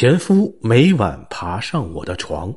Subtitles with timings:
[0.00, 2.54] 前夫每晚爬上我的床，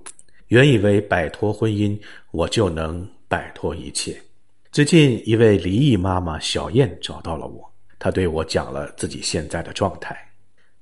[0.50, 4.16] 原以为摆脱婚姻，我就能摆脱一切。
[4.72, 7.68] 最近，一位离异妈妈小燕找到了我，
[7.98, 10.16] 她对我讲了自己现在的状态。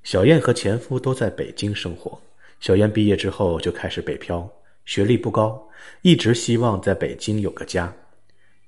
[0.02, 2.20] 小燕和前夫都在北京生活。
[2.60, 4.46] 小燕毕业之后就开始北漂，
[4.84, 5.66] 学历不高，
[6.02, 7.90] 一直希望在北京有个家。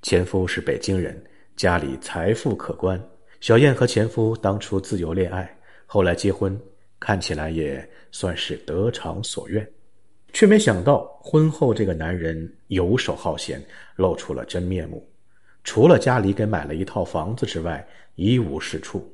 [0.00, 1.22] 前夫是北京人，
[1.56, 2.98] 家里财富可观。
[3.43, 5.54] 小燕和前夫当初自由恋爱，
[5.84, 6.59] 后来结婚。
[7.03, 9.68] 看起来也算是得偿所愿，
[10.32, 13.61] 却没想到婚后这个男人游手好闲，
[13.96, 15.04] 露出了真面目。
[15.64, 19.12] 除了家里给买了一套房子之外，一无是处。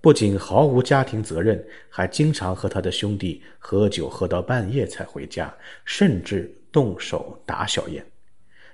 [0.00, 5.52] 不仅毫无家庭责任，还经常和他的兄弟喝酒喝到半夜才回家，
[5.84, 8.06] 甚至动手打小燕。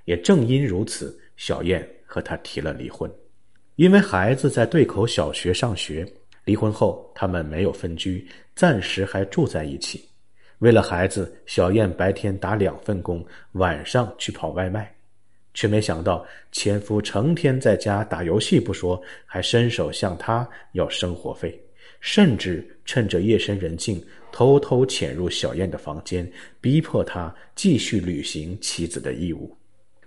[0.04, 3.10] 也正因如此，小燕和他提了离婚，
[3.76, 6.06] 因为孩子在对口小学上学。
[6.44, 10.04] 离婚后，他们没有分居，暂时还住在一起。
[10.58, 14.94] 为了孩子，小燕白天打两份工，晚上去跑外卖，
[15.54, 21.60] 却没想到前夫成天在家打游戏不说，还伸手向她要生活费，
[22.00, 29.56] 甚至趁着夜深人静偷偷潜入小燕的房间，逼迫她继续履行妻子的义务。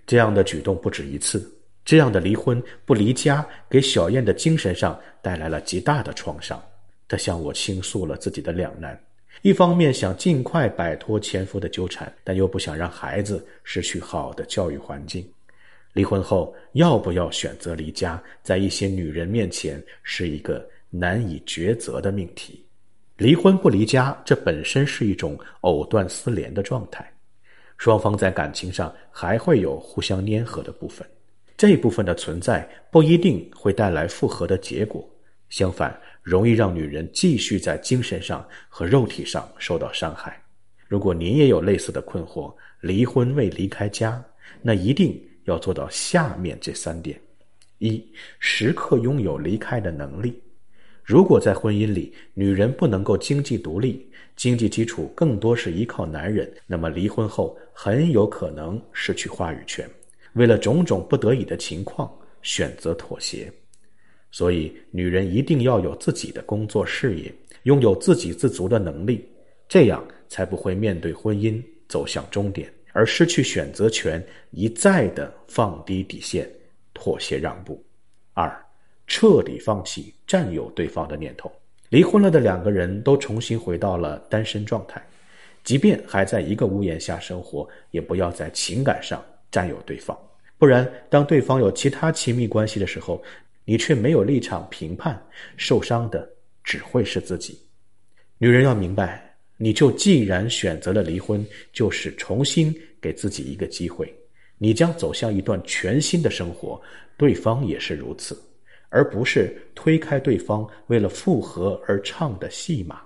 [0.06, 1.55] 这样的举动不止一次。
[1.86, 6.60] 这样的离婚不离家，给小燕的精神上带来了极大的创伤。
[7.06, 9.00] 她向我倾诉了自己的两难：
[9.42, 15.24] 一方面想尽快摆脱前夫的纠缠，但又不想让孩子失去好的教育环境。
[15.92, 22.66] 离婚后要不要选择离家，在一些女人面前是一个难以抉择的命题。
[23.16, 27.08] 离婚不离家，这本身是一种藕断丝连的状态，
[27.78, 31.06] 双方在感情上还会有互相粘合的部分。
[31.56, 35.08] 这部分的存在不一定会带来复合的结果，
[35.48, 40.42] 相反，容易让女人继续在精神上和肉体上受到伤害。
[40.86, 44.22] 如果您也有类似的困惑，离婚未离开家，
[44.60, 47.18] 那一定要做到下面这三点：
[47.78, 48.04] 一、
[48.38, 50.42] 时刻拥有离开的能力。
[51.02, 59.88] 如果在婚姻里，女人不能够经济独立，经济基础更多是依靠男人，那么离婚后很有可能失去话语权。
[60.36, 62.10] 为了种种不得已的情况，
[62.42, 63.50] 选择妥协，
[64.30, 67.32] 所以女人一定要有自己的工作事业，
[67.62, 69.26] 拥有自给自足的能力，
[69.66, 76.46] 这样才不会面对婚姻走向终点而失去选择权，一再的放低底线，
[76.92, 77.82] 妥协让步。
[78.34, 78.54] 二，
[79.06, 81.50] 彻底放弃占有对方的念头。
[81.88, 85.02] 离婚了的两个人都重新回到了单身状态，
[85.64, 90.18] 即便还在一个屋檐下生活，也不要在情感上占有对方。
[90.58, 93.22] 不然，当对方有其他亲密关系的时候，
[93.64, 95.22] 你却没有立场评判，
[95.56, 96.28] 受伤的
[96.64, 97.60] 只会是自己。
[98.38, 104.14] 女人要明白，你就既然选择了离婚，就是重新给自己一个机会，
[104.56, 106.80] 你将走向一段全新的生活，
[107.18, 108.40] 对方也是如此，
[108.88, 113.02] 而不是推开对方为了复合而唱的戏码。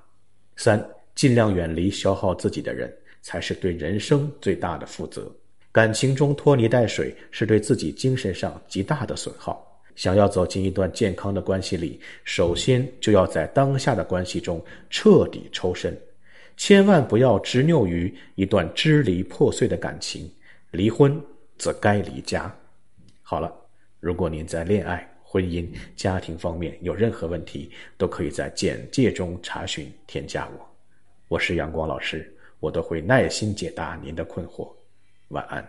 [0.57, 0.85] 三，
[1.15, 5.35] 尽量远离消耗自己的人，才是对人生最大的负责。
[5.73, 9.65] 感情中拖泥带水是对自己精神上极大的损耗。
[9.95, 15.97] 想要走进一段健康的关系里，首先就要在当下的关系中彻底抽身，
[16.57, 20.29] 千万不要执拗于一段支离破碎的感情。
[20.73, 21.21] 离婚
[21.59, 22.53] 则该离家。
[23.23, 23.53] 好了，
[24.01, 30.69] 如果您在恋爱、婚姻、家庭方面有任何问题，都可以在简介中查询添加我。
[31.29, 34.69] 我是阳光老师，我都会耐心解答您的困惑。
[35.31, 35.65] 晚安。